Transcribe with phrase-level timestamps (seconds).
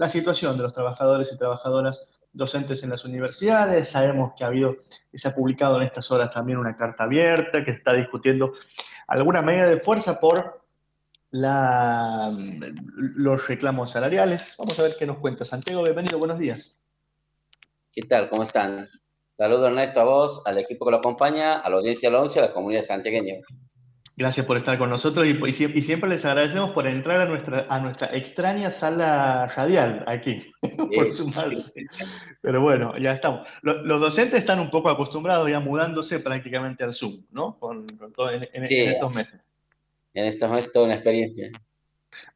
[0.00, 3.90] la situación de los trabajadores y trabajadoras docentes en las universidades.
[3.90, 4.78] Sabemos que ha habido,
[5.12, 8.54] se ha publicado en estas horas también una carta abierta que está discutiendo
[9.06, 10.62] alguna medida de fuerza por
[11.30, 12.32] los
[13.46, 14.54] reclamos salariales.
[14.58, 15.44] Vamos a ver qué nos cuenta.
[15.44, 16.74] Santiago, bienvenido, buenos días.
[17.92, 18.30] ¿Qué tal?
[18.30, 18.88] ¿Cómo están?
[19.36, 22.38] Saludos Ernesto a vos, al equipo que lo acompaña, a la audiencia de la ONCE,
[22.38, 23.34] a la comunidad santiagueña.
[24.16, 25.52] Gracias por estar con nosotros y,
[25.82, 30.52] siempre les agradecemos por entrar a nuestra, a nuestra extraña sala radial aquí,
[30.94, 31.86] por sumarse.
[32.42, 33.48] Pero bueno, ya estamos.
[33.62, 37.58] Los, docentes están un poco acostumbrados ya mudándose prácticamente al Zoom, ¿no?
[37.58, 39.40] Con, todo en, estos meses.
[40.12, 41.50] En estos meses toda una experiencia.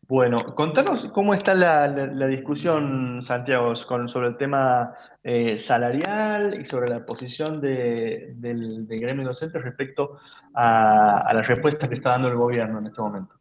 [0.07, 7.07] Bueno, contanos cómo está la, discusión, Santiago, sobre el tema eh, salarial y sobre la
[7.07, 10.19] posición del, gremio docente respecto
[10.53, 13.35] a, la respuesta que está dando el gobierno en este momento.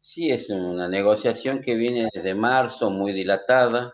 [0.00, 3.92] Sí, es una negociación que viene desde marzo, muy dilatada.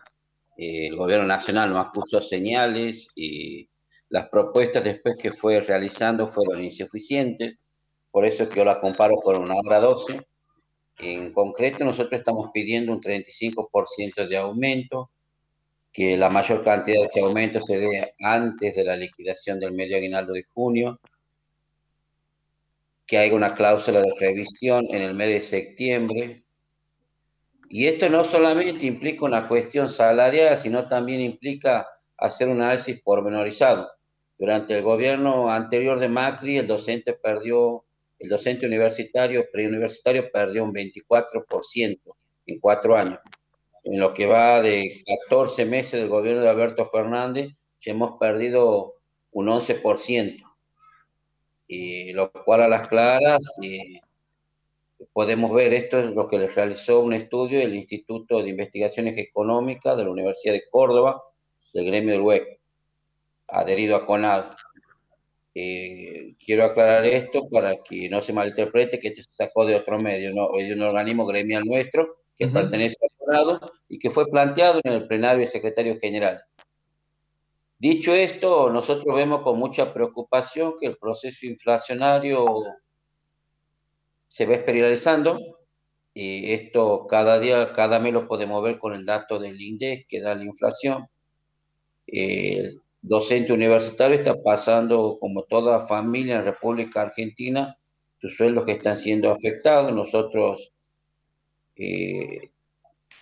[0.57, 3.69] Eh, el gobierno nacional no puso señales y
[4.09, 7.59] las propuestas después que fue realizando fueron insuficientes.
[8.09, 10.25] Por eso es que yo la comparo con una hora 12
[10.97, 15.11] en concreto, nosotros estamos pidiendo un 35% de aumento,
[15.91, 19.97] que la mayor cantidad de ese aumento se dé antes de la liquidación del medio
[19.97, 20.99] aguinaldo de junio,
[23.05, 26.43] que haya una cláusula de revisión en el mes de septiembre.
[27.69, 33.89] Y esto no solamente implica una cuestión salarial, sino también implica hacer un análisis pormenorizado.
[34.37, 37.84] Durante el gobierno anterior de Macri, el docente perdió
[38.19, 41.99] el docente universitario, preuniversitario, perdió un 24%
[42.47, 43.19] en cuatro años.
[43.83, 47.51] En lo que va de 14 meses del gobierno de Alberto Fernández,
[47.85, 48.95] hemos perdido
[49.31, 50.43] un 11%,
[51.67, 53.41] y lo cual a las claras
[55.13, 59.97] podemos ver, esto es lo que le realizó un estudio el Instituto de Investigaciones Económicas
[59.97, 61.21] de la Universidad de Córdoba,
[61.73, 62.59] del gremio del WEC,
[63.47, 64.55] adherido a CONAD.
[65.57, 70.33] Eh, quiero aclarar esto para que no se malinterprete que se sacó de otro medio,
[70.33, 70.49] ¿no?
[70.59, 74.91] es de un organismo gremial nuestro que pertenece al Senado y que fue planteado en
[74.91, 76.41] el plenario del secretario general.
[77.79, 82.45] Dicho esto, nosotros vemos con mucha preocupación que el proceso inflacionario
[84.27, 85.39] se va espiralizando
[86.13, 90.19] y esto cada día, cada mes lo podemos ver con el dato del INDEX que
[90.19, 91.07] da la inflación.
[92.07, 92.71] Eh,
[93.07, 97.77] docente universitario está pasando, como toda familia en República Argentina,
[98.19, 99.93] sus sueldos que están siendo afectados.
[99.93, 100.73] Nosotros,
[101.75, 102.51] eh,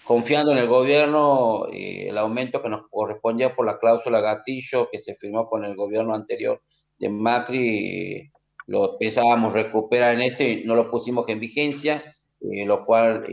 [0.05, 5.03] confiando en el gobierno, eh, el aumento que nos correspondía por la cláusula gatillo que
[5.03, 6.61] se firmó con el gobierno anterior
[6.97, 8.31] de Macri, eh,
[8.67, 13.25] lo pensábamos recuperar en este no lo pusimos en vigencia, lo cual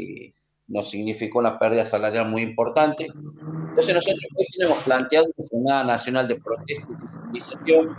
[0.70, 3.06] nos significó una pérdida salarial muy importante.
[3.06, 7.96] Entonces nosotros hoy tenemos planteado una jornada nacional de protesta y movilización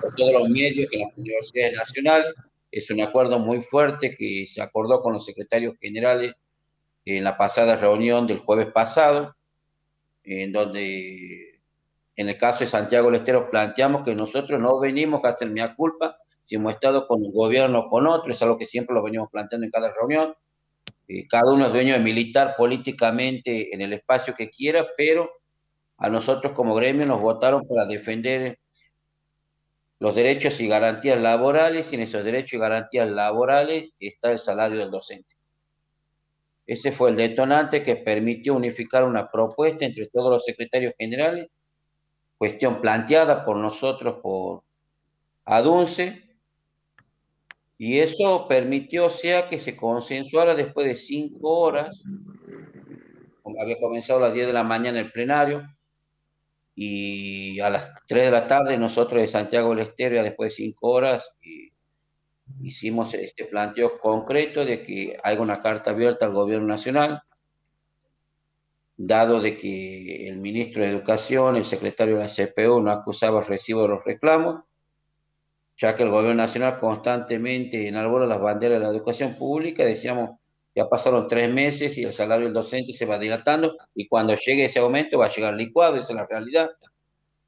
[0.00, 2.34] por todos los medios en las universidades nacionales.
[2.70, 6.32] Es un acuerdo muy fuerte que se acordó con los secretarios generales
[7.04, 9.36] en la pasada reunión del jueves pasado,
[10.24, 11.60] en donde
[12.16, 15.74] en el caso de Santiago del Estero planteamos que nosotros no venimos a hacer mea
[15.74, 19.02] culpa si hemos estado con un gobierno o con otro, es algo que siempre lo
[19.02, 20.34] venimos planteando en cada reunión,
[21.08, 25.30] eh, cada uno es dueño de militar políticamente en el espacio que quiera, pero
[25.98, 28.58] a nosotros como gremio nos votaron para defender
[29.98, 34.80] los derechos y garantías laborales y en esos derechos y garantías laborales está el salario
[34.80, 35.36] del docente.
[36.66, 41.48] Ese fue el detonante que permitió unificar una propuesta entre todos los secretarios generales,
[42.38, 44.62] cuestión planteada por nosotros, por
[45.44, 46.31] ADUNCE,
[47.84, 52.04] y eso permitió, sea, que se consensuara después de cinco horas,
[53.60, 55.68] había comenzado a las 10 de la mañana el plenario,
[56.76, 60.90] y a las 3 de la tarde nosotros de Santiago del Estero, después de cinco
[60.90, 61.34] horas,
[62.60, 67.22] hicimos este planteo concreto de que haya una carta abierta al gobierno nacional,
[68.96, 73.46] dado de que el ministro de Educación, el secretario de la CPU no acusaba el
[73.46, 74.62] recibo de los reclamos,
[75.76, 80.38] ya que el gobierno nacional constantemente enarbora las banderas de la educación pública, decíamos,
[80.74, 84.64] ya pasaron tres meses y el salario del docente se va dilatando y cuando llegue
[84.64, 86.70] ese aumento va a llegar licuado, esa es la realidad,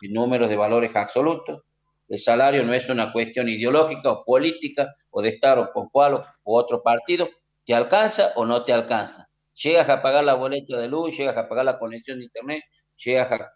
[0.01, 1.63] en números de valores absolutos.
[2.09, 6.15] El salario no es una cuestión ideológica o política o de estar o con cual
[6.43, 7.31] o otro partido,
[7.65, 9.29] te alcanza o no te alcanza.
[9.55, 12.63] Llegas a pagar la boleta de luz, llegas a pagar la conexión de internet,
[12.97, 13.53] llegas a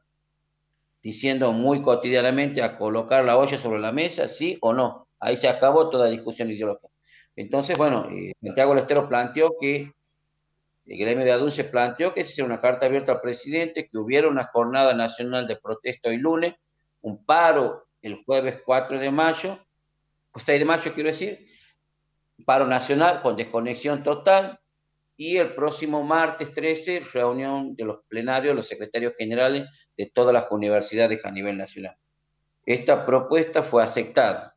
[1.03, 5.09] diciendo muy cotidianamente a colocar la olla sobre la mesa, sí o no.
[5.21, 6.89] Ahí se acabó toda discusión ideológica.
[7.37, 9.93] Entonces, bueno, eh, Santiago Lestero planteó que
[10.87, 13.99] el gremio de ADUN se planteó que se hiciera una carta abierta al presidente, que
[13.99, 16.55] hubiera una jornada nacional de protesta hoy lunes,
[17.03, 19.59] un paro el jueves 4 de mayo,
[20.35, 21.47] 6 de mayo quiero decir,
[22.45, 24.59] paro nacional con desconexión total,
[25.21, 29.65] y el próximo martes 13, reunión de los plenarios, los secretarios generales
[29.97, 31.97] de todas las universidades a nivel nacional.
[32.65, 34.57] Esta propuesta fue aceptada.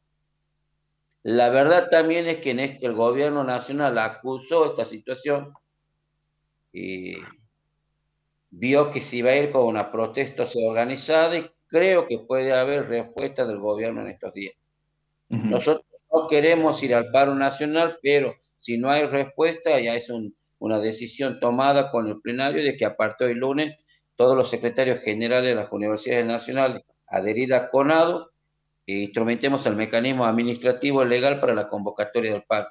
[1.24, 5.52] La verdad también es que en este, el gobierno nacional acusó esta situación
[6.72, 7.16] y
[8.52, 12.88] vio que se iba a ir con una protesta organizada y creo que puede haber
[12.88, 14.54] respuesta del gobierno en estos días.
[15.28, 20.08] Nosotros no queremos ir al paro nacional, pero si no hay respuesta, ya es
[20.62, 23.76] una decisión tomada con el plenario de que a partir del lunes
[24.16, 28.30] todos los secretarios generales de las universidades nacionales adheridas a CONADO
[28.86, 32.68] e instrumentemos el mecanismo administrativo legal para la convocatoria del paro,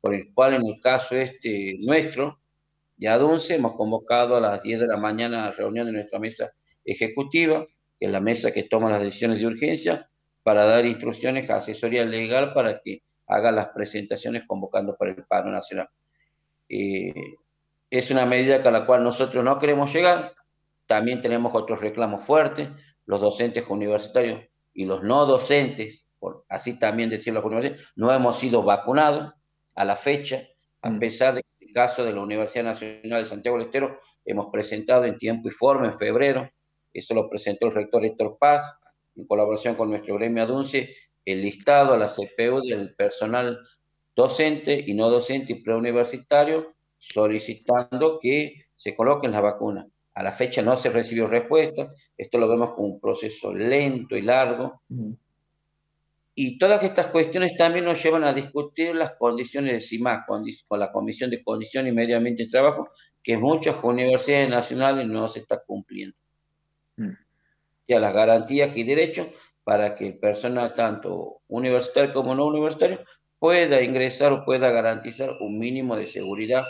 [0.00, 2.40] por el cual en el caso este nuestro,
[2.96, 6.52] de ADUNCE, hemos convocado a las 10 de la mañana a reunión de nuestra mesa
[6.82, 7.66] ejecutiva,
[8.00, 10.08] que es la mesa que toma las decisiones de urgencia,
[10.42, 15.50] para dar instrucciones a asesoría legal para que haga las presentaciones convocando para el paro
[15.50, 15.90] nacional.
[16.68, 17.12] Eh,
[17.90, 20.34] es una medida a la cual nosotros no queremos llegar.
[20.86, 22.68] También tenemos otros reclamos fuertes.
[23.06, 27.42] Los docentes universitarios y los no docentes, por así también decirlo
[27.96, 29.32] no hemos sido vacunados
[29.74, 30.42] a la fecha,
[30.82, 30.98] a mm.
[30.98, 34.46] pesar de que en el caso de la Universidad Nacional de Santiago del Estero hemos
[34.46, 36.50] presentado en tiempo y forma en febrero,
[36.92, 38.62] eso lo presentó el rector Héctor Paz,
[39.16, 40.94] en colaboración con nuestro gremio ADUNCE,
[41.24, 43.58] el listado a la CPU del personal
[44.14, 49.86] docente y no docente y preuniversitario, solicitando que se coloquen las vacunas.
[50.14, 54.22] A la fecha no se recibió respuesta, esto lo vemos como un proceso lento y
[54.22, 54.82] largo.
[56.36, 60.44] Y todas estas cuestiones también nos llevan a discutir las condiciones de CIMAC, con,
[60.78, 62.90] la Comisión de Condición y Medio Ambiente y Trabajo,
[63.22, 66.16] que muchas universidades nacionales no se está cumpliendo.
[66.96, 67.12] Mm
[67.92, 69.28] a las garantías y derechos
[69.64, 73.04] para que el personal, tanto universitario como no universitario,
[73.44, 76.64] pueda ingresar o pueda garantizar un mínimo de seguridad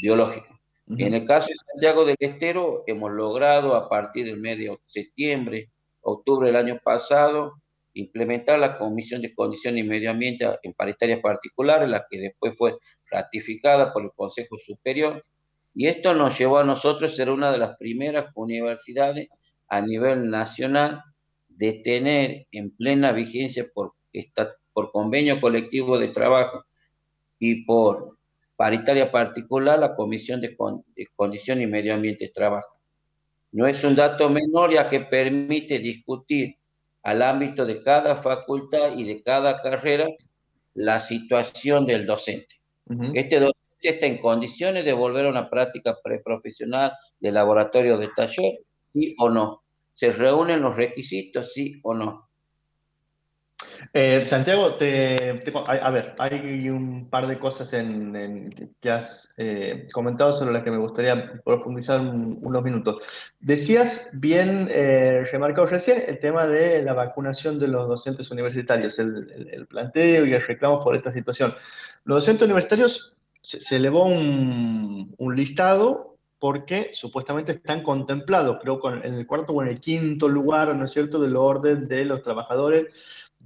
[0.00, 0.58] biológica.
[0.96, 5.68] En el caso de Santiago del Estero, hemos logrado a partir del mes de septiembre,
[6.00, 7.60] octubre del año pasado,
[7.92, 12.78] implementar la Comisión de Condición y Medio Ambiente en paritarias particulares, la que después fue
[13.10, 15.22] ratificada por el Consejo Superior.
[15.74, 19.28] Y esto nos llevó a nosotros a ser una de las primeras universidades
[19.68, 21.02] a nivel nacional
[21.48, 23.92] de tener en plena vigencia por,
[24.74, 26.64] por convenio colectivo de trabajo
[27.38, 28.18] y por
[28.56, 30.56] paritaria particular la Comisión de,
[31.16, 32.78] Condición y Medio Ambiente de Trabajo.
[33.52, 36.56] No es un dato menor ya que permite discutir
[37.02, 40.08] al ámbito de cada facultad y de cada carrera
[40.74, 42.60] la situación del docente.
[43.14, 48.58] Este docente está en condiciones de volver a una práctica preprofesional de laboratorio de taller
[48.92, 49.62] sí o no.
[49.92, 52.28] ¿Se reúnen los requisitos, sí o no?
[53.92, 60.32] Eh, Santiago, te, a, ver, hay un par de cosas en, que has eh, comentado
[60.32, 63.02] sobre las que me gustaría profundizar unos minutos.
[63.40, 69.66] Decías bien, eh, remarcado recién, el tema de la vacunación de los docentes universitarios, el,
[69.68, 71.54] planteo y el reclamo por esta situación.
[72.04, 79.26] Los docentes universitarios se, elevó un, un listado porque supuestamente están contemplados, creo, en el
[79.26, 82.88] cuarto o en el quinto lugar, ¿no es cierto?, del orden de los trabajadores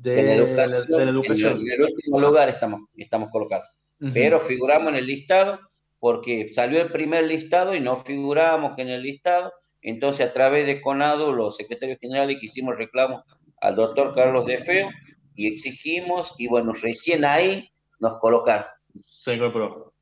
[0.00, 1.60] de, la, educación.
[1.60, 3.68] En el, último lugar estamos, estamos colocados.
[4.14, 5.58] Pero figuramos en el listado
[5.98, 9.52] porque salió el primer listado y no figuramos en el listado.
[9.82, 13.24] Entonces, a través de CONADO, los secretarios generales hicimos reclamo
[13.60, 14.88] al doctor Carlos De Feo
[15.34, 17.68] y exigimos, y bueno, recién ahí
[18.00, 18.66] nos colocaron.
[19.00, 19.92] Se incorporó.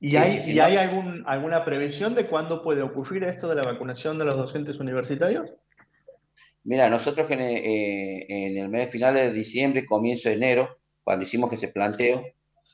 [0.00, 4.24] ¿Y hay, hay algún, alguna previsión de cuándo puede ocurrir esto de la vacunación de
[4.24, 5.52] los docentes universitarios?
[6.68, 11.50] Mira, nosotros en, eh, en el mes final de diciembre, comienzo de enero, cuando hicimos
[11.50, 12.22] ese planteo,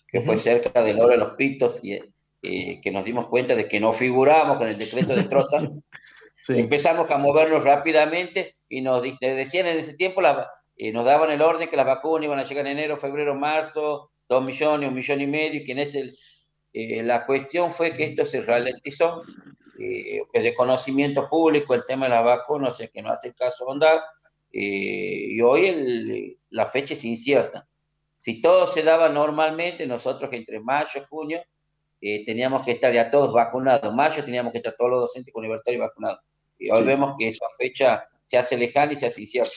[0.09, 2.01] que fue cerca de la hora de los pitos, y
[2.43, 5.71] eh, que nos dimos cuenta de que no figuramos con el decreto de Trota,
[6.49, 11.41] empezamos a movernos rápidamente y nos decían en ese tiempo, la, eh, nos daban el
[11.41, 15.21] orden que las vacunas iban a llegar en enero, febrero, marzo, dos millones, un millón
[15.21, 16.13] y medio, y que en ese
[16.73, 19.23] eh, la cuestión fue que esto se ralentizó,
[19.79, 23.71] eh, de conocimiento público, el tema de la vacuna, o sea que no hace caso
[23.71, 24.01] andar,
[24.53, 27.67] eh, y hoy la fecha es incierta.
[28.19, 31.43] Si todo se daba normalmente, nosotros que entre mayo y junio
[32.01, 35.87] eh, teníamos que estar ya todos vacunados, mayo teníamos que estar todos los docentes universitarios
[35.87, 36.21] vacunados,
[36.59, 39.53] y hoy vemos que esa fecha se hace lejana y se hace incierta.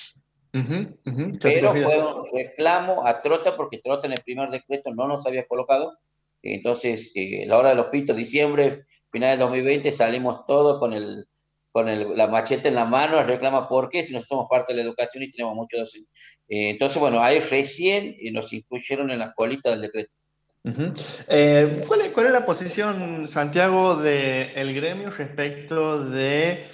[1.41, 5.45] Pero fue un reclamo a Trota porque Trota en el primer decreto no nos había
[5.45, 5.97] colocado.
[6.41, 8.85] Entonces, eh, la hora de los pitos, diciembre,
[9.17, 11.25] final del 2020 salimos todos con el
[11.71, 14.83] con la machete en la mano, reclama por qué, si no somos parte de la
[14.83, 19.81] educación y tenemos muchos eh, entonces, bueno, ahí recién nos incluyeron en la colita del
[19.81, 20.11] decreto.
[21.27, 26.67] Eh, ¿cuál, es, ¿cuál, es, la posición, Santiago, del gremio respecto de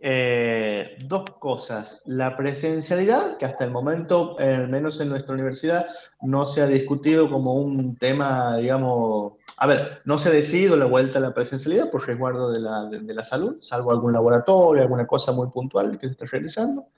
[0.00, 2.02] eh, dos cosas.
[2.06, 5.86] La presencialidad, que hasta el momento, al menos en nuestra universidad,
[6.22, 10.84] no se ha discutido como un tema, digamos, a ver, no se ha decidido la
[10.84, 15.04] vuelta a la presencialidad por resguardo de la, de, la salud, salvo algún laboratorio, alguna
[15.04, 16.90] cosa muy puntual que se está realizando.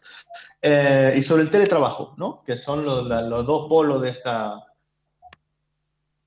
[0.60, 2.42] Eh, y sobre el teletrabajo, ¿no?
[2.44, 4.62] Que son los, los dos polos de esta,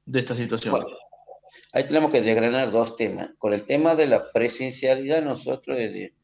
[0.06, 0.84] de esta situación.
[1.72, 3.30] ahí tenemos que desgranar dos temas.
[3.38, 6.16] Con el tema de la presencialidad, nosotros desde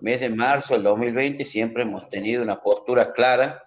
[0.00, 3.62] mes de marzo del 2020 siempre hemos tenido una postura clara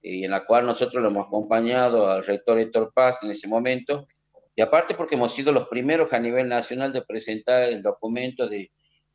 [0.00, 4.06] y en la cual nosotros lo hemos acompañado al rector Héctor Paz en ese momento,
[4.54, 8.70] y aparte porque hemos sido los primeros a nivel nacional de presentar el documento de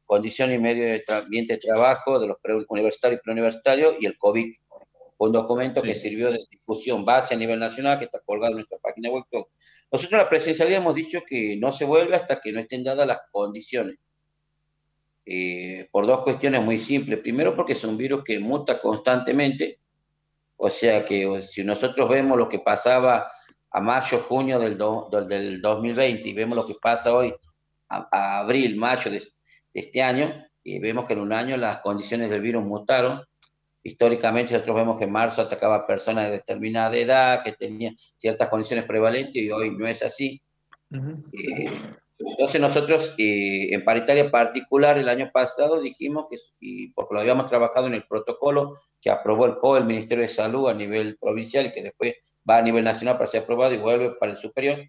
[0.05, 2.37] condición y medio de ambiente de trabajo de los
[2.69, 4.55] universitarios y preuniversitarios y el COVID,
[5.19, 8.77] un documento que sirvió de discusión base a nivel nacional, que está colgado en nuestra
[8.79, 9.23] página web.
[9.91, 13.19] Nosotros la presencialidad hemos dicho que no se vuelve hasta que no estén dadas las
[13.31, 13.97] condiciones.
[15.25, 17.19] Eh, por dos cuestiones muy simples.
[17.19, 19.79] Primero, porque es un virus que muta constantemente,
[20.55, 23.29] o sea que si nosotros vemos lo que pasaba
[23.71, 24.77] a mayo, junio del,
[25.27, 27.33] del 2020 y vemos lo que pasa hoy,
[27.89, 29.21] a, abril, mayo de,
[29.73, 30.33] este año,
[30.63, 33.23] y vemos que en un año las condiciones del virus mutaron.
[33.83, 38.49] Históricamente nosotros vemos que en marzo atacaba a personas de determinada edad, que tenían ciertas
[38.49, 40.41] condiciones prevalentes y hoy no es así.
[42.19, 47.47] Entonces nosotros eh, en paritaria particular el año pasado dijimos que, y porque lo habíamos
[47.47, 51.67] trabajado en el protocolo que aprobó el COE, el Ministerio de Salud a nivel provincial
[51.67, 52.15] y que después
[52.47, 54.79] va a nivel nacional para ser aprobado y vuelve para el superior,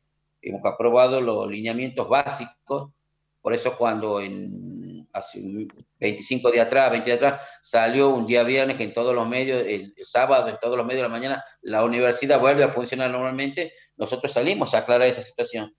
[0.42, 2.90] hemos aprobado los lineamientos básicos,
[3.40, 5.40] por eso cuando en, hace
[5.98, 9.94] 25 días atrás, 20 días atrás, salió un día viernes en todos los medios, el,
[10.04, 14.32] sábado en todos los medios de la mañana, la universidad vuelve a funcionar normalmente, nosotros
[14.32, 15.74] salimos a aclarar esa situación.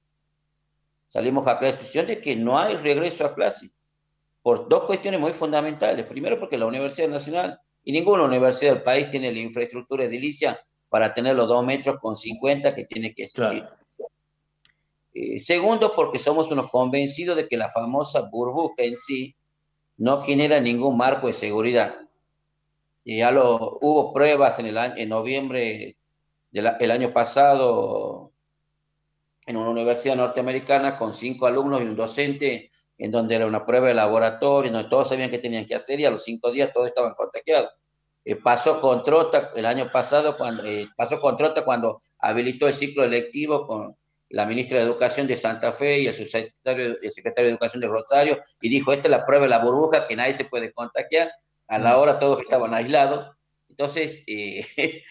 [1.08, 3.72] Salimos a la expresión de que no hay regreso a clase,
[4.42, 6.06] por dos cuestiones muy fundamentales.
[6.06, 10.60] Primero, porque la Universidad Nacional y ninguna universidad del país tiene la infraestructura edilicia
[10.90, 13.66] para tener los dos metros con 50 que tiene que existir.
[15.14, 19.36] Eh, segundo, porque somos unos convencidos de que la famosa burbuja en sí
[19.98, 21.96] no genera ningún marco de seguridad.
[23.04, 25.98] Y ya lo, hubo pruebas en, el en noviembre
[26.52, 28.32] del año pasado
[29.46, 32.70] en una universidad norteamericana con cinco alumnos y un docente,
[33.00, 36.06] en donde era una prueba de laboratorio, donde todos sabían qué tenían que hacer y
[36.06, 37.72] a los cinco días todos estaban contagiados.
[38.30, 42.76] Eh, pasó con Trota el año pasado, cuando, eh, pasó con Trota cuando habilitó el
[42.76, 43.96] ciclo electivo con
[44.30, 47.88] la ministra de Educación de Santa Fe y el secretario, el secretario de Educación de
[47.88, 51.32] Rosario, y dijo, esta es la prueba de la burbuja, que nadie se puede contagiar.
[51.68, 53.36] A la hora todos estaban aislados.
[53.68, 55.04] Entonces, eh,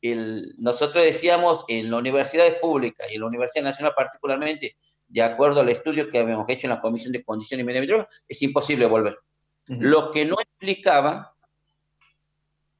[0.56, 4.76] nosotros decíamos en la universidades públicas y en la Universidad Nacional particularmente,
[5.08, 8.40] de acuerdo al estudio que habíamos hecho en la Comisión de Condiciones y Medio es
[8.40, 9.18] imposible volver.
[9.66, 11.31] Lo que no implicaba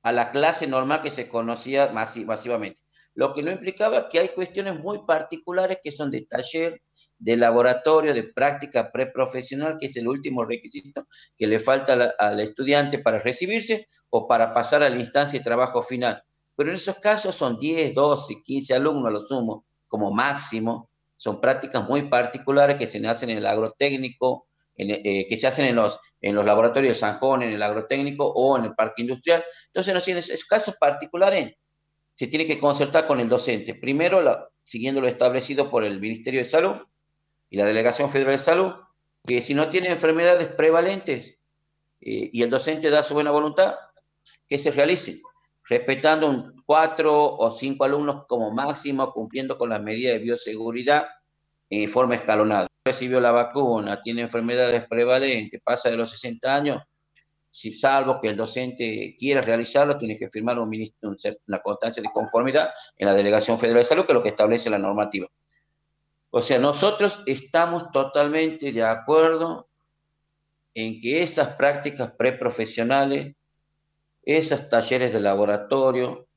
[0.03, 2.83] a la clase normal que se conocía masivamente.
[3.15, 6.83] Lo que no implicaba que hay cuestiones muy particulares que son de taller,
[7.19, 11.07] de laboratorio, de práctica preprofesional, que es el último requisito
[11.37, 15.83] que le falta al estudiante para recibirse o para pasar a la instancia de trabajo
[15.83, 16.25] final
[16.57, 20.91] pero en esos casos son 10, 12, 15 alumnos a lo sumo, como máximo.
[21.17, 25.77] Son prácticas muy particulares que se hacen en el agrotécnico, eh, que se hacen en
[25.77, 29.45] los, en los laboratorios de San Juan, en el agrotécnico o en el parque industrial.
[29.67, 31.55] Entonces, en esos casos particulares
[32.13, 33.75] se tiene que concertar con el docente.
[33.75, 36.77] Primero, siguiendo lo establecido por el Ministerio de Salud
[37.51, 38.73] y la Delegación Federal de Salud,
[39.27, 41.39] que si no tiene enfermedades prevalentes
[42.01, 43.77] eh, y el docente da su buena voluntad,
[44.49, 45.21] que se realicen
[45.69, 51.07] respetando un cuatro o cinco alumnos como máximo, cumpliendo con las medidas de bioseguridad
[51.71, 52.72] en forma escalonada.
[52.85, 56.83] Recibió la vacuna, tiene enfermedades prevalentes, pasa de los 60 años,
[57.51, 61.15] si salvo que el docente quiera realizarlo, tiene que firmar un ministro,
[61.47, 64.71] una constancia de conformidad en la Delegación Federal de Salud, que es lo que establece
[64.71, 65.29] la normativa.
[66.31, 69.69] O sea, nosotros estamos totalmente de acuerdo
[70.75, 73.35] en que esas prácticas preprofesionales
[74.25, 76.29] esos talleres de laboratorio,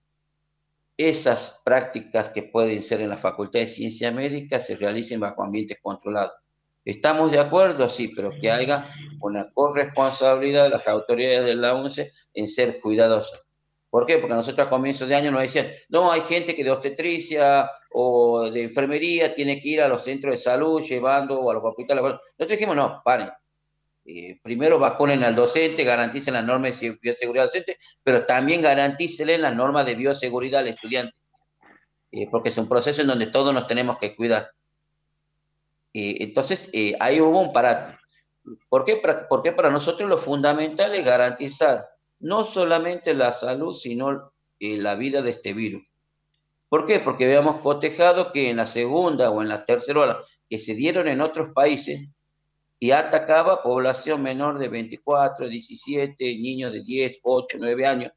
[0.98, 5.78] esas prácticas que pueden ser en la Facultad de Ciencia Médica se realicen bajo ambientes
[5.82, 6.34] controlados.
[6.86, 12.12] Estamos de acuerdo, sí, pero que haya una corresponsabilidad de las autoridades de la UNCE
[12.34, 13.42] en ser cuidadosas.
[13.90, 14.18] ¿Por qué?
[14.20, 18.50] Porque nosotros a comienzos de año nos decían, no, hay gente que de obstetricia o
[18.52, 22.04] de enfermería tiene que ir a los centros de salud llevando o a los hospitales.
[22.04, 23.30] Nosotros dijimos, no, paren.
[24.08, 29.56] Eh, primero vacunen al docente, garanticen las normas de bioseguridad docente, pero también garantícenle las
[29.56, 31.16] normas de bioseguridad al estudiante,
[32.12, 34.52] eh, porque es un proceso en donde todos nos tenemos que cuidar.
[35.94, 36.70] Eh, entonces,
[37.00, 37.98] ahí hubo un parate.
[38.70, 39.02] ¿Por qué?
[39.28, 41.88] Porque para nosotros lo fundamental es garantizar
[42.20, 45.84] no solamente la salud, sino la vida de este virus.
[46.70, 47.00] ¿Por qué?
[47.00, 51.08] Porque habíamos cotejado que en la segunda o en la tercera hora que se dieron
[51.08, 52.08] en otros países
[52.80, 58.12] y atacaba población menor de 24, 17, niños de 10, 8, 9 años.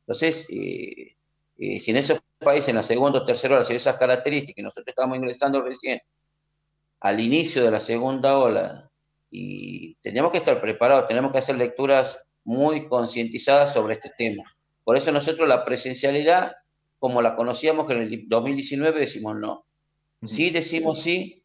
[0.00, 1.16] Entonces, eh,
[1.58, 4.86] eh, si en esos países en la segunda o tercera hora se esas características, nosotros
[4.88, 6.00] estamos ingresando recién
[7.00, 8.88] al inicio de la segunda ola,
[9.30, 14.44] y tenemos que estar preparados, tenemos que hacer lecturas muy concientizadas sobre este tema.
[14.84, 16.52] Por eso nosotros la presencialidad,
[16.98, 19.64] como la conocíamos en el 2019, decimos no.
[20.24, 21.37] Sí decimos sí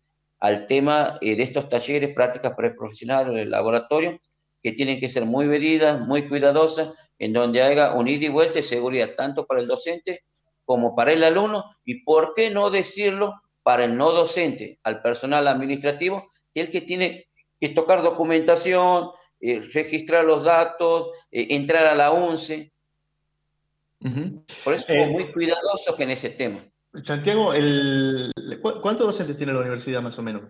[0.44, 4.20] al tema eh, de estos talleres, prácticas preprofesionales del laboratorio,
[4.62, 8.56] que tienen que ser muy medidas, muy cuidadosas, en donde haga un ida y vuelta
[8.56, 10.26] de seguridad, tanto para el docente
[10.66, 15.48] como para el alumno, y por qué no decirlo para el no docente, al personal
[15.48, 21.86] administrativo, que es el que tiene que tocar documentación, eh, registrar los datos, eh, entrar
[21.86, 22.74] a la UNCE.
[24.66, 26.68] Por eso somos eh, muy cuidadosos en ese tema.
[27.02, 28.32] Santiago, el,
[28.62, 30.44] ¿cuántos docentes tiene la universidad más o menos?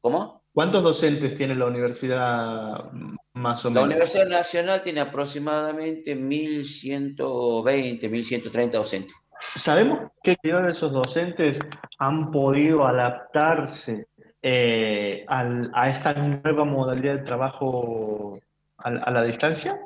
[0.00, 0.42] ¿Cómo?
[0.52, 2.90] ¿Cuántos docentes tiene la universidad
[3.34, 3.82] más o menos?
[3.82, 9.14] La Universidad Nacional tiene aproximadamente 1.120, 1.130 docentes.
[9.56, 11.60] ¿Sabemos qué de esos docentes
[11.98, 14.08] han podido adaptarse
[14.42, 18.38] eh, a esta nueva modalidad de trabajo
[18.78, 19.78] a, la distancia?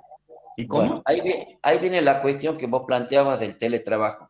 [0.56, 1.02] ¿Y cómo?
[1.04, 4.29] ahí, viene la cuestión que vos planteabas del teletrabajo.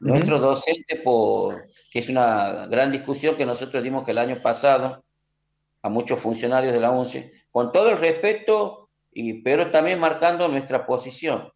[0.00, 5.04] Nuestro docente, por, que es una gran discusión que nosotros dimos el año pasado
[5.82, 10.84] a muchos funcionarios de la UNCE, con todo el respeto, y, pero también marcando nuestra
[10.84, 11.50] posición.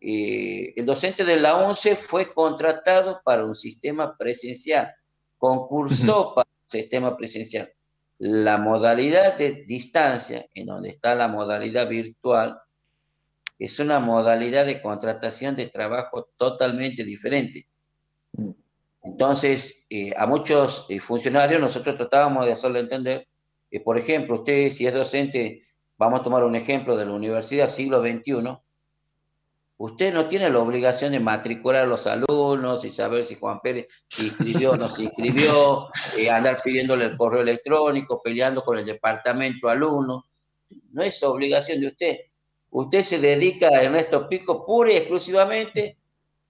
[0.00, 4.92] Eh, el docente de la UNCE fue contratado para un sistema presencial,
[5.38, 7.72] concursó para sistema presencial.
[8.18, 12.60] La modalidad de distancia, en donde está la modalidad virtual,
[13.60, 17.68] es una modalidad de contratación de trabajo totalmente diferente.
[19.04, 23.28] Entonces, eh, a muchos eh, funcionarios nosotros tratábamos de hacerle entender
[23.70, 25.62] que, por ejemplo, usted si es docente,
[25.96, 28.58] vamos a tomar un ejemplo de la Universidad Siglo XXI,
[29.82, 33.86] Usted no tiene la obligación de matricular a los alumnos y saber si Juan Pérez
[34.10, 38.84] se inscribió o no se inscribió, eh, andar pidiéndole el correo electrónico, peleando con el
[38.84, 40.26] departamento alumno.
[40.90, 42.18] No es obligación de usted.
[42.70, 45.98] Usted se dedica a Ernesto Pico pura y exclusivamente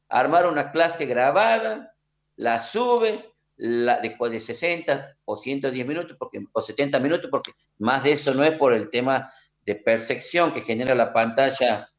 [0.09, 1.95] a armar una clase grabada,
[2.37, 8.05] la sube, la, después de 60 o 110 minutos, porque, o 70 minutos, porque más
[8.05, 9.33] de eso no es por el tema
[9.65, 11.91] de percepción que genera la pantalla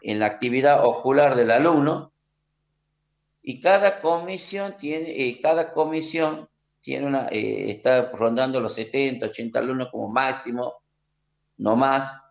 [0.00, 2.12] en la actividad ocular del alumno.
[3.42, 6.48] Y cada comisión tiene, eh, cada comisión
[6.80, 10.74] tiene una, eh, está rondando los 70, 80 alumnos como máximo,
[11.58, 12.21] no más,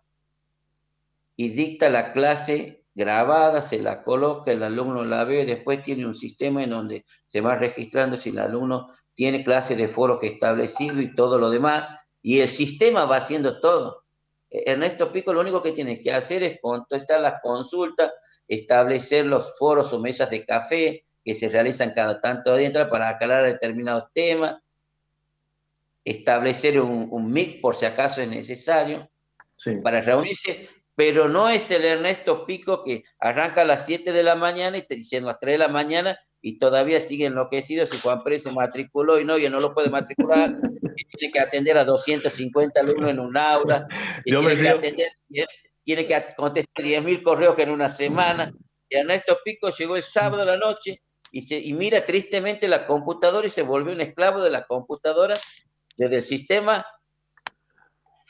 [1.42, 6.14] y dicta la clase grabada, se la coloca, el alumno la ve, después tiene un
[6.14, 11.02] sistema en donde se va registrando si el alumno tiene clase de foro que establecido
[11.02, 14.04] y todo lo demás, y el sistema va haciendo todo.
[14.52, 18.12] Ernesto Pico lo único que tiene que hacer es contestar las consultas,
[18.48, 23.46] establecer los foros o mesas de café que se realizan cada tanto dentro para aclarar
[23.46, 24.58] determinados temas,
[26.06, 29.10] establecer un, un MIC por si acaso es necesario
[29.84, 30.70] para reunirse,
[31.02, 34.84] pero no es el Ernesto Pico que arranca a las 7 de la mañana y
[34.84, 38.52] te dicen las 3 de la mañana y todavía sigue enloquecido si Juan Pérez se
[38.52, 40.56] matriculó y no, ya no lo puede matricular,
[40.96, 43.88] y tiene que atender a 250 alumnos en un aula,
[44.24, 45.08] y tiene, que atender,
[45.82, 48.54] tiene que contestar 10.000 correos que en una semana.
[48.88, 52.86] Y Ernesto Pico llegó el sábado a la noche y, se, y mira tristemente la
[52.86, 55.34] computadora y se volvió un esclavo de la computadora
[55.98, 56.86] desde el sistema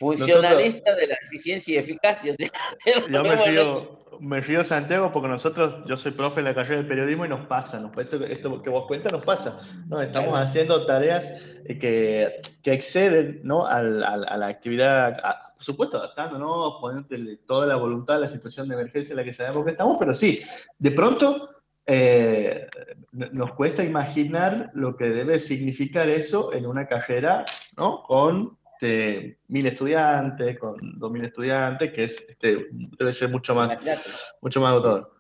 [0.02, 2.36] funcionalista de la eficiencia y eficacia.
[3.12, 6.88] yo me río, me río, Santiago porque nosotros, yo soy profe en la carrera de
[6.88, 10.02] periodismo y nos pasa, esto, esto, que vos cuentas nos pasa, ¿no?
[10.02, 11.32] estamos haciendo tareas
[11.66, 13.68] eh, que, que exceden ¿no?
[13.68, 15.22] a, la actividad,
[15.56, 19.34] por supuesto adaptándonos, poniéndole toda la voluntad a la situación de emergencia en la que
[19.34, 20.42] sabemos que estamos, pero sí,
[20.80, 21.50] de pronto
[21.86, 22.68] eh,
[23.12, 27.46] nos cuesta imaginar lo que debe significar eso en una carrera
[27.78, 28.02] ¿no?
[28.04, 33.78] con este, mil estudiantes, con dos mil estudiantes, que es, este, debe ser mucho más,
[34.41, 35.13] mucho más agotador.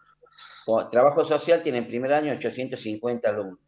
[0.89, 3.59] Trabajo social tiene en primer año 850 alumnos.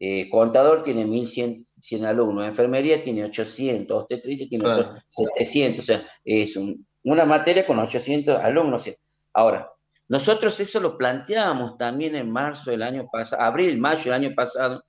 [0.00, 4.64] eh, contador tiene 1100 100 alumnos, enfermería tiene 800, obstetricia tiene
[5.06, 6.58] 700, o sea, es
[7.02, 8.90] una materia con 800 alumnos.
[9.34, 9.70] Ahora,
[10.08, 14.82] nosotros eso lo planteábamos también en marzo del año pasado, abril, mayo del año pasado,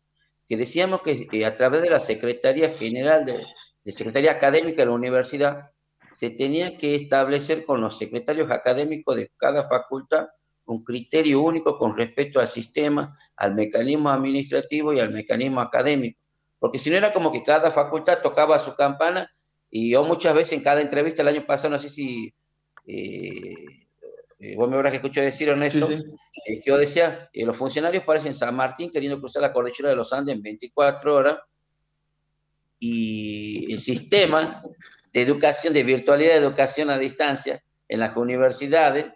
[0.47, 3.43] que decíamos que eh, a través de la Secretaría General de,
[3.85, 5.71] de Secretaría Académica de la Universidad,
[6.11, 10.27] se tenía que establecer con los secretarios académicos de cada facultad
[10.65, 16.19] un criterio único con respecto al sistema, al mecanismo administrativo y al mecanismo académico.
[16.57, 19.29] Porque si no era como que cada facultad tocaba su campana
[19.69, 22.33] y yo muchas veces en cada entrevista el año pasado, no sé si
[22.87, 23.53] eh,
[24.39, 26.01] eh, vos me habrás escuchado decir, Ernesto, eh,
[26.45, 30.35] que yo decía, los funcionarios parecen San Martín queriendo cruzar la cordillera de los Andes
[30.35, 31.39] en 24 horas
[32.87, 34.61] y el sistema
[35.11, 39.07] de educación, de virtualidad de educación a distancia en las universidades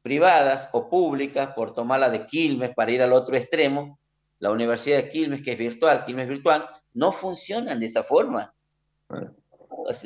[0.00, 3.98] privadas o públicas, por tomar la de Quilmes para ir al otro extremo,
[4.38, 8.54] la Universidad de Quilmes, que es virtual, Quilmes virtual, no funcionan de esa forma.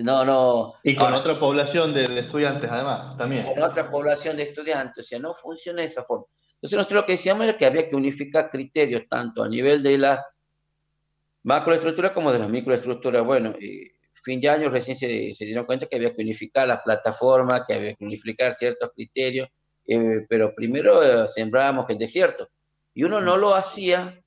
[0.03, 0.74] No, no.
[0.83, 3.44] Y con otra población de, estudiantes, además, también.
[3.44, 6.24] Con otra población de estudiantes, o sea, no funciona de esa forma.
[6.55, 9.98] Entonces, nosotros lo que decíamos era que había que unificar criterios tanto a nivel de
[9.98, 10.24] la
[11.42, 13.22] macroestructura como de la microestructura.
[13.22, 16.83] Bueno, eh, fin de año recién se, se, dieron cuenta que había que unificar las
[16.83, 19.48] plataformas, que había que unificar ciertos criterios,
[19.87, 22.48] eh, pero primero eh, sembrábamos el desierto.
[22.94, 24.22] Y uno no lo hacía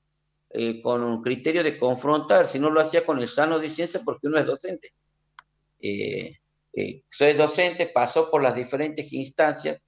[0.50, 4.26] eh, con un criterio de confrontar, sino lo hacía con el sano de ciencia porque
[4.26, 4.92] uno es docente.
[7.10, 9.80] soy docente, pasó por las diferentes instancias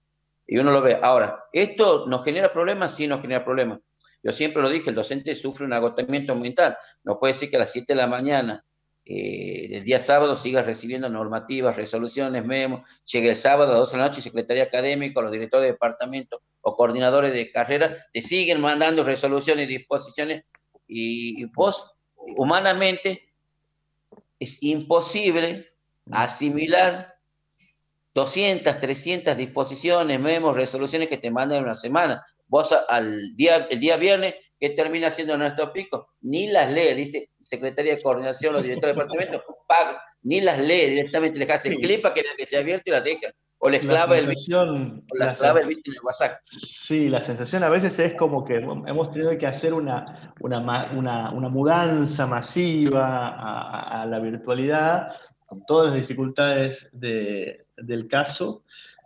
[0.46, 0.98] y uno lo ve.
[1.02, 2.94] Ahora, ¿esto nos genera problemas?
[2.94, 3.80] Sí, nos genera problemas.
[4.22, 6.76] Yo siempre lo dije, el docente sufre un agotamiento mental.
[7.04, 8.64] No puede ser que a las 7 de la mañana
[9.08, 14.02] eh, el día sábado sigas recibiendo normativas, resoluciones, memos, llegue el sábado a 12 de
[14.02, 18.60] la noche y secretaría académica, los directores de departamento o coordinadores de carrera te siguen
[18.60, 20.44] mandando resoluciones y disposiciones
[20.88, 23.32] y, vos humanamente
[24.40, 25.68] es imposible
[26.10, 27.14] asimilar
[28.12, 32.24] 200, 300 disposiciones, memos, resoluciones que te mandan en una semana.
[32.48, 36.08] Vos al día, el día viernes ¿Qué termina siendo nuestro pico?
[36.22, 40.86] Ni las lee, dice Secretaría de Coordinación, los directores de departamento, paga, ni las lee,
[40.86, 43.32] directamente les hace clip para que, que se abierto y las deja.
[43.58, 46.40] O les clava, el, o la clava el en el WhatsApp.
[46.44, 51.30] Sí, la sensación a veces es como que hemos tenido que hacer una, una, una,
[51.30, 55.08] una mudanza masiva a, a, la virtualidad,
[55.46, 58.62] con todas las dificultades de, del caso,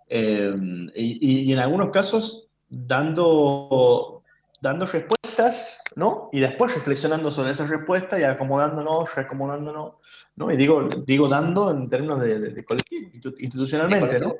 [0.08, 0.52] eh,
[0.96, 4.20] y, y en algunos casos dando
[4.60, 6.28] dando respuestas, ¿no?
[6.32, 9.94] Y después reflexionando sobre esas respuestas y acomodándonos, reacomodándonos,
[10.36, 10.50] ¿no?
[10.50, 14.34] Y digo, digo dando en términos de, colectivo, institucionalmente, ¿no?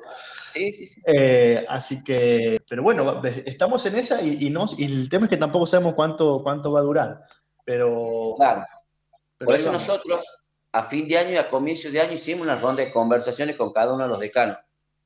[0.51, 1.01] Sí, sí, sí.
[1.05, 5.37] Eh, así que, pero bueno, estamos en esa y, y, y, el tema es que
[5.37, 7.21] tampoco sabemos cuánto, cuánto va a durar,
[7.65, 8.35] pero...
[8.37, 8.65] Claro.
[9.39, 10.23] Por eso nosotros,
[10.71, 13.73] a fin de año y a comienzo de año, hicimos una ronda de conversaciones con
[13.73, 14.57] cada uno de los decanos,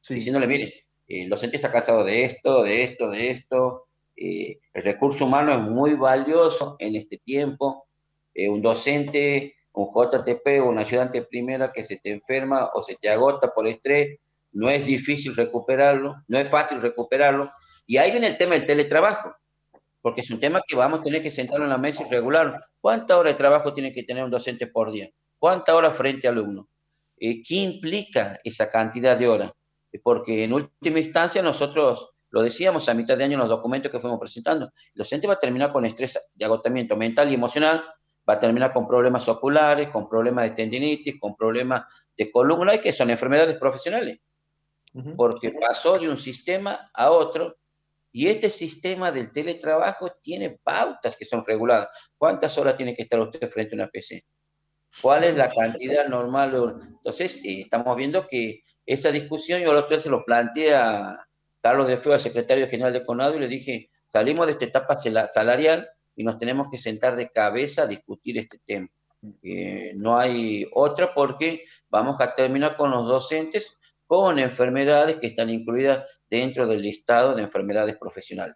[0.09, 5.25] diciéndole, mire, el docente está casado de esto, de esto, de esto, eh, el recurso
[5.25, 7.87] humano es muy valioso en este tiempo.
[8.33, 13.09] Eh, un docente, un JTP un ayudante primera que se te enferma o se te
[13.09, 14.19] agota por estrés,
[14.53, 17.51] no es difícil recuperarlo, no es fácil recuperarlo.
[17.85, 19.35] Y ahí viene el tema del teletrabajo,
[20.01, 22.65] porque es un tema que vamos a tener que sentarlo en la mesa y regular.
[22.79, 25.09] ¿Cuánta hora de trabajo tiene que tener un docente por día?
[25.37, 26.69] ¿Cuánta hora frente a alumno?
[27.17, 29.51] Eh, ¿Qué implica esa cantidad de horas?
[30.03, 33.99] Porque en última instancia nosotros lo decíamos a mitad de año en los documentos que
[33.99, 34.65] fuimos presentando.
[34.65, 37.85] El docente va a terminar con estrés de agotamiento mental y emocional,
[38.27, 41.85] va a terminar con problemas oculares, con problemas de tendinitis, con problemas
[42.17, 44.19] de columna, y que son enfermedades profesionales,
[45.15, 47.57] porque pasó de un sistema a otro,
[48.11, 51.89] y este sistema del teletrabajo tiene pautas que son reguladas.
[52.17, 54.25] ¿Cuántas horas tiene que estar usted frente a una PC?
[55.01, 56.81] ¿Cuál es la cantidad normal?
[56.97, 61.27] Entonces, eh, estamos viendo que esa discusión yo lo se lo plantea
[61.61, 64.95] Carlos de Feo, el secretario general de Conado, y le dije, salimos de esta etapa
[64.95, 68.87] salarial y nos tenemos que sentar de cabeza a discutir este tema.
[69.41, 75.49] Eh, no hay otra porque vamos a terminar con los docentes con enfermedades que están
[75.49, 78.55] incluidas dentro del listado de enfermedades profesionales.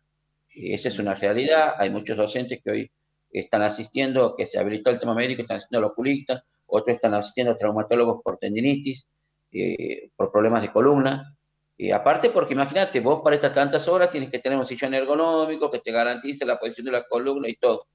[0.54, 1.74] esa es una realidad.
[1.78, 2.92] Hay muchos docentes que hoy
[3.32, 7.54] están asistiendo, que se habilitó el tema médico, están asistiendo a oculista, otros están asistiendo
[7.54, 9.08] a traumatólogos por tendinitis,
[9.52, 11.36] eh, por problemas de columna,
[11.82, 15.72] y aparte porque imagínate, vos para estas tantas horas tienes que tener un sillón ergonómico
[15.72, 17.88] que te garantice la posición de la columna y todo.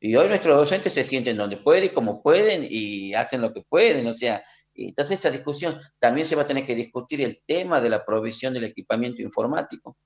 [0.00, 3.60] Y hoy nuestros docentes se sienten donde pueden y como pueden y hacen lo que
[3.68, 4.06] pueden.
[4.06, 4.42] O sea,
[4.74, 8.54] entonces esa discusión también se va a tener que discutir el tema de la provisión
[8.54, 9.98] del equipamiento informático.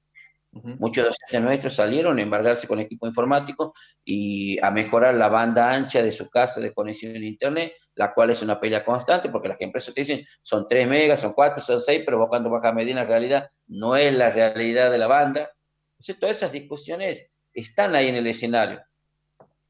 [0.79, 6.03] Muchos docentes nuestros salieron a embargarse con equipo informático y a mejorar la banda ancha
[6.03, 9.61] de su casa de conexión a Internet, la cual es una pelea constante, porque las
[9.61, 12.73] empresas te dicen son 3 megas, son 4, son 6, pero vos cuando vas a
[12.73, 15.51] medir la realidad, no es la realidad de la banda.
[15.92, 18.81] Entonces, todas esas discusiones están ahí en el escenario.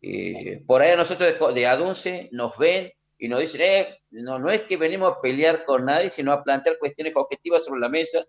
[0.01, 4.51] Eh, por ahí nosotros de, de ADUNCE nos ven y nos dicen, eh, no, no
[4.51, 8.25] es que venimos a pelear con nadie, sino a plantear cuestiones objetivas sobre la mesa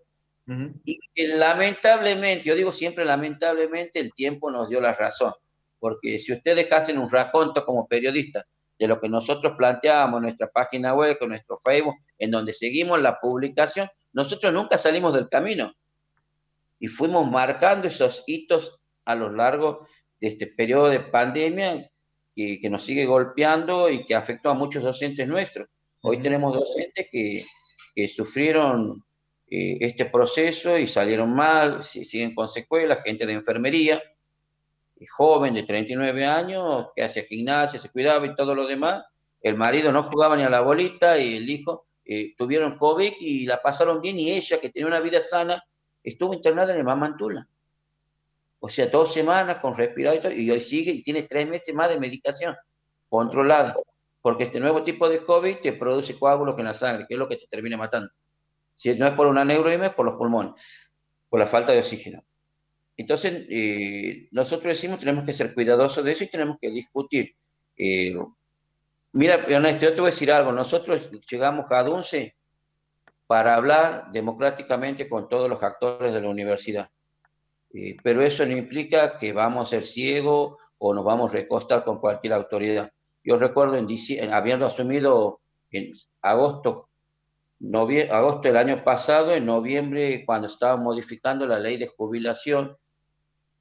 [0.84, 5.32] y lamentablemente, yo digo siempre lamentablemente, el tiempo nos dio la razón,
[5.78, 8.44] porque si ustedes hacen un raconto como periodista
[8.78, 13.00] de lo que nosotros planteamos en nuestra página web, con nuestro Facebook, en donde seguimos
[13.00, 15.72] la publicación, nosotros nunca salimos del camino.
[16.80, 19.86] Y fuimos marcando esos hitos a lo largo
[20.18, 21.90] de este periodo de pandemia
[22.34, 25.68] que, que nos sigue golpeando y que afectó a muchos docentes nuestros.
[26.00, 27.44] Hoy tenemos docentes que,
[27.94, 29.04] que sufrieron
[29.50, 34.00] eh, este proceso y salieron mal, siguen con secuelas, gente de enfermería,
[35.08, 39.04] joven de 39 años, que hacía gimnasia, se cuidaba y todo lo demás.
[39.42, 43.46] El marido no jugaba ni a la bolita y el hijo eh, tuvieron COVID y
[43.46, 45.62] la pasaron bien y ella, que tenía una vida sana,
[46.02, 47.48] estuvo internada en el Mamantula.
[48.60, 51.88] O sea, dos semanas con respirador y, y hoy sigue y tiene tres meses más
[51.88, 52.54] de medicación
[53.08, 53.74] controlada.
[54.20, 57.26] Porque este nuevo tipo de COVID te produce coágulos en la sangre, que es lo
[57.28, 58.10] que te termina matando.
[58.80, 60.54] Si no es por una neuroima, es por los pulmones,
[61.28, 62.24] por la falta de oxígeno.
[62.96, 67.34] Entonces, eh, nosotros decimos tenemos que ser cuidadosos de eso y tenemos que discutir.
[67.76, 68.16] Eh,
[69.12, 70.50] mira, Ernesto, yo te voy a decir algo.
[70.52, 72.34] Nosotros llegamos a DUNCE
[73.26, 76.88] para hablar democráticamente con todos los actores de la universidad.
[77.74, 81.84] Eh, pero eso no implica que vamos a ser ciegos o nos vamos a recostar
[81.84, 82.90] con cualquier autoridad.
[83.22, 85.40] Yo recuerdo, en, habiendo asumido
[85.70, 86.88] en agosto
[88.10, 92.76] agosto del año pasado, en noviembre, cuando estaban modificando la ley de jubilación,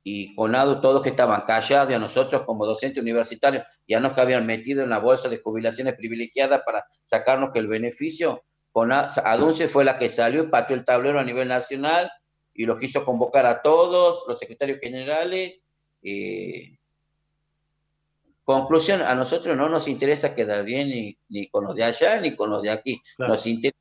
[0.02, 4.46] y CONADO, todos que estaban callados, y a nosotros como docentes universitarios, ya nos habían
[4.46, 10.10] metido en la bolsa de jubilaciones privilegiadas para sacarnos el beneficio, ADUNCE fue la que
[10.10, 12.12] salió y pateó el tablero a nivel nacional
[12.54, 15.60] y lo quiso convocar a todos, los secretarios generales.
[16.04, 16.78] Eh,
[18.50, 22.36] conclusión, a nosotros no nos interesa quedar bien ni, ni, con los de allá ni
[22.36, 23.00] con los de aquí.
[23.20, 23.78] Nos interesa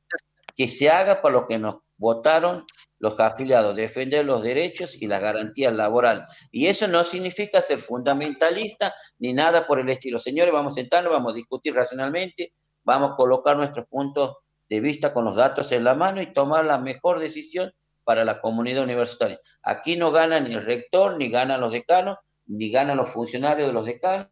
[0.55, 2.67] que se haga para lo que nos votaron
[2.99, 6.25] los afiliados, defender los derechos y las garantías laborales.
[6.51, 10.19] Y eso no significa ser fundamentalista ni nada por el estilo.
[10.19, 12.53] Señores, vamos a sentarnos, vamos a discutir racionalmente,
[12.83, 14.35] vamos a colocar nuestros puntos
[14.69, 18.39] de vista con los datos en la mano y tomar la mejor decisión para la
[18.39, 19.39] comunidad universitaria.
[19.63, 22.17] Aquí no gana ni el rector, ni ganan los decanos,
[22.49, 24.27] ni ganan los funcionarios de los decanos,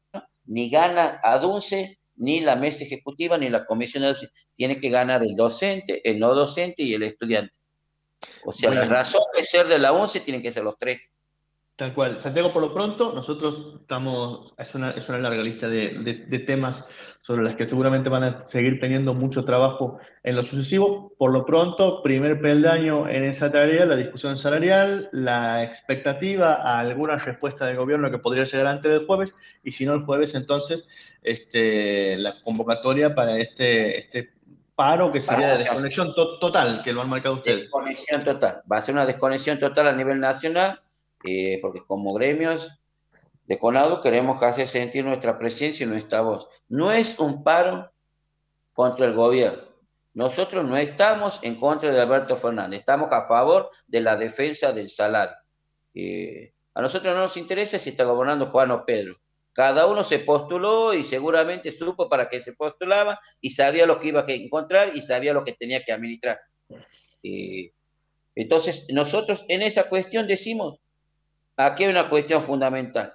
[0.45, 4.15] ni gana ADUNCE, ni la mesa ejecutiva, ni la comisión de
[4.53, 7.57] Tiene que ganar el docente, el no docente y el estudiante.
[8.43, 10.99] O sea, la razón de ser de la ONCE tienen que ser los tres.
[11.77, 12.19] Tal cual.
[12.19, 16.89] Santiago, por lo pronto, nosotros estamos, es una, es una larga lista de, de, temas
[17.21, 21.13] sobre las que seguramente van a seguir teniendo mucho trabajo en lo sucesivo.
[21.19, 27.17] Por lo pronto, primer peldaño en esa tarea, la discusión salarial, la expectativa a alguna
[27.17, 29.31] respuesta del gobierno que podría llegar antes del jueves,
[29.63, 30.87] y si no el jueves, entonces,
[31.21, 34.33] este, la convocatoria para este, este
[34.73, 37.61] paro que sería de desconexión total, que lo han marcado ustedes.
[37.61, 38.63] Desconexión total.
[38.71, 40.81] Va a ser una desconexión total a nivel nacional,
[41.27, 42.71] eh, porque como gremios
[43.45, 46.47] de Conado queremos hacer sentir nuestra presencia y nuestra voz.
[46.69, 47.91] No es un paro
[48.71, 49.63] contra el gobierno.
[50.13, 54.89] Nosotros no estamos en contra de Alberto Fernández, estamos a favor de la defensa del
[54.89, 55.35] salario.
[55.93, 59.17] Eh, a nosotros no nos interesa si está gobernando Juan o Pedro.
[59.51, 64.07] Cada uno se postuló y seguramente supo para qué se postulaba y sabía lo que
[64.07, 66.39] iba a encontrar y sabía lo que tenía que administrar.
[67.21, 67.71] Eh,
[68.35, 70.79] entonces, nosotros en esa cuestión decimos,
[71.57, 73.13] aquí hay una cuestión fundamental,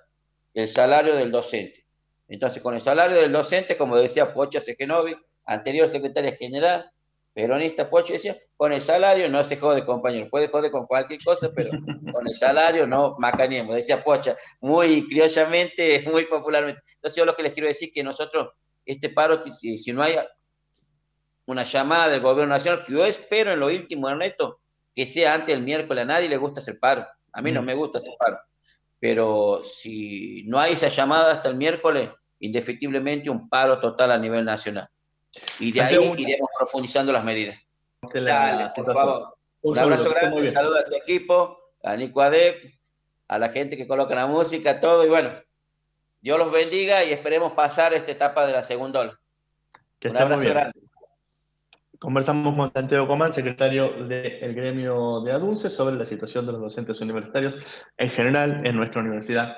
[0.52, 1.86] el salario del docente.
[2.28, 6.90] Entonces, con el salario del docente, como decía Pocha Sekenovi, anterior secretaria general,
[7.34, 11.50] peronista Pocho decía, con el salario no se jode, compañero, puede joder con cualquier cosa,
[11.54, 11.70] pero
[12.12, 16.80] con el salario no macaneemos, decía Pocha, muy criollamente, muy popularmente.
[16.94, 18.50] Entonces yo lo que les quiero decir es que nosotros,
[18.84, 20.16] este paro, si, si no hay
[21.46, 24.60] una llamada del gobierno nacional, que yo espero en lo íntimo, Ernesto,
[24.94, 27.64] que sea antes del miércoles, a nadie le gusta hacer paro, a mí no mm.
[27.64, 28.38] me gusta hacer paro,
[28.98, 34.44] pero si no hay esa llamada hasta el miércoles, indefectiblemente un paro total a nivel
[34.44, 34.88] nacional.
[35.58, 37.58] Y de ahí iremos profundizando las medidas.
[38.12, 39.36] Dale, por favor.
[39.62, 42.78] Un, abrazo grande, un saludo a tu equipo, a Nico Adek,
[43.28, 45.06] a la gente que coloca la música, todo.
[45.06, 45.30] Y bueno,
[46.20, 49.20] Dios los bendiga y esperemos pasar esta etapa de la segunda ola.
[50.04, 50.80] un abrazo grande.
[52.02, 57.00] Conversamos con Santiago Comán, secretario del gremio de ADUNCE, sobre la situación de los docentes
[57.00, 57.54] universitarios
[57.96, 59.56] en general en nuestra universidad